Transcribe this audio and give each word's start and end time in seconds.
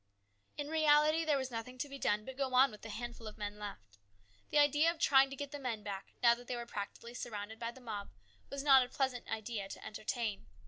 In 0.57 0.67
reality 0.67 1.23
there 1.23 1.37
was 1.37 1.51
nothing 1.51 1.77
to 1.77 1.87
be 1.87 1.99
done 1.99 2.25
but 2.25 2.31
to 2.31 2.37
go 2.39 2.55
on 2.55 2.71
with 2.71 2.81
the 2.81 2.89
handful 2.89 3.27
of 3.27 3.37
men 3.37 3.59
left. 3.59 3.99
The 4.49 4.57
idea 4.57 4.89
of 4.89 4.97
trying 4.97 5.29
to 5.29 5.35
get 5.35 5.51
the 5.51 5.59
men 5.59 5.83
back, 5.83 6.15
now 6.23 6.33
that 6.33 6.47
they 6.47 6.55
were 6.55 6.65
practically 6.65 7.13
surrounded 7.13 7.59
by 7.59 7.69
the 7.69 7.81
mob, 7.81 8.09
was 8.49 8.63
not 8.63 8.83
a 8.83 8.89
pleasant 8.89 9.27
idea 9.31 9.69
to 9.69 9.85
entertain. 9.85 10.47